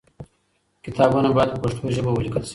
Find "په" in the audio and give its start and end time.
1.53-1.57